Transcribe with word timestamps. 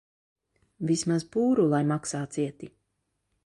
Vismaz 0.91 1.27
pūru 1.37 1.67
lai 1.75 1.85
maksā 1.95 2.25
cieti. 2.39 2.75